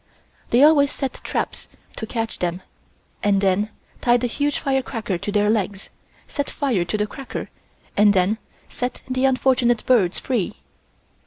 They 0.49 0.63
always 0.63 0.91
set 0.91 1.13
traps 1.23 1.67
to 1.97 2.07
catch 2.07 2.39
them 2.39 2.63
and 3.21 3.39
then 3.39 3.69
tied 4.01 4.23
a 4.23 4.27
huge 4.27 4.57
fire 4.57 4.81
cracker 4.81 5.19
to 5.19 5.31
their 5.31 5.47
legs, 5.47 5.91
set 6.27 6.49
fire 6.49 6.83
to 6.83 6.97
the 6.97 7.05
cracker 7.05 7.51
and 7.95 8.11
then 8.11 8.39
set 8.67 9.03
the 9.07 9.25
unfortunate 9.25 9.85
birds 9.85 10.17
free. 10.17 10.55